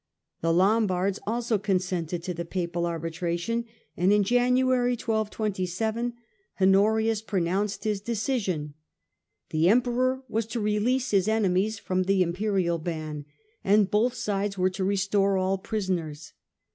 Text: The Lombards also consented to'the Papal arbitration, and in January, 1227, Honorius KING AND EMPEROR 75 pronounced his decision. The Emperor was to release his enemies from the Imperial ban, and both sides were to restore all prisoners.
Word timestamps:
The 0.41 0.51
Lombards 0.51 1.19
also 1.27 1.59
consented 1.59 2.23
to'the 2.23 2.43
Papal 2.43 2.87
arbitration, 2.87 3.65
and 3.95 4.11
in 4.11 4.23
January, 4.23 4.93
1227, 4.93 6.13
Honorius 6.59 6.59
KING 6.59 6.65
AND 6.65 6.75
EMPEROR 6.75 7.01
75 7.13 7.27
pronounced 7.27 7.83
his 7.83 8.01
decision. 8.01 8.73
The 9.51 9.69
Emperor 9.69 10.23
was 10.27 10.47
to 10.47 10.59
release 10.59 11.11
his 11.11 11.27
enemies 11.27 11.77
from 11.77 12.05
the 12.05 12.23
Imperial 12.23 12.79
ban, 12.79 13.25
and 13.63 13.91
both 13.91 14.15
sides 14.15 14.57
were 14.57 14.71
to 14.71 14.83
restore 14.83 15.37
all 15.37 15.59
prisoners. 15.59 16.33